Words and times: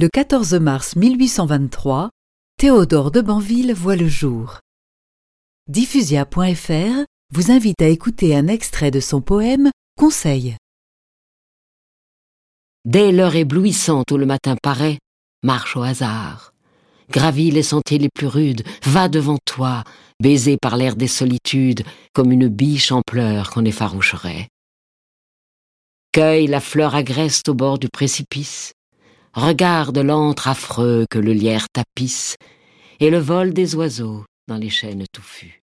Le 0.00 0.06
14 0.06 0.54
mars 0.54 0.94
1823, 0.94 2.10
Théodore 2.56 3.10
de 3.10 3.20
Banville 3.20 3.74
voit 3.74 3.96
le 3.96 4.06
jour. 4.06 4.60
Diffusia.fr 5.66 7.04
vous 7.34 7.50
invite 7.50 7.82
à 7.82 7.88
écouter 7.88 8.36
un 8.36 8.46
extrait 8.46 8.92
de 8.92 9.00
son 9.00 9.20
poème 9.20 9.72
Conseil. 9.98 10.54
Dès 12.84 13.10
l'heure 13.10 13.34
éblouissante 13.34 14.12
où 14.12 14.16
le 14.18 14.24
matin 14.24 14.54
paraît, 14.62 15.00
marche 15.42 15.76
au 15.76 15.82
hasard. 15.82 16.52
Gravis 17.10 17.50
les 17.50 17.64
sentiers 17.64 17.98
les 17.98 18.10
plus 18.14 18.28
rudes, 18.28 18.62
va 18.84 19.08
devant 19.08 19.38
toi, 19.44 19.82
baisé 20.22 20.58
par 20.62 20.76
l'air 20.76 20.94
des 20.94 21.08
solitudes, 21.08 21.82
comme 22.12 22.30
une 22.30 22.46
biche 22.46 22.92
en 22.92 23.02
pleurs 23.04 23.50
qu'on 23.50 23.64
effaroucherait. 23.64 24.46
Cueille 26.12 26.46
la 26.46 26.60
fleur 26.60 26.94
agreste 26.94 27.48
au 27.48 27.54
bord 27.54 27.80
du 27.80 27.88
précipice, 27.88 28.74
regarde 29.32 29.98
l'antre 29.98 30.48
affreux 30.48 31.06
que 31.10 31.18
le 31.18 31.32
lierre 31.32 31.66
tapisse, 31.72 32.36
et 33.00 33.10
le 33.10 33.18
vol 33.18 33.52
des 33.52 33.74
oiseaux 33.74 34.24
dans 34.48 34.56
les 34.56 34.70
chênes 34.70 35.06
touffus. 35.12 35.62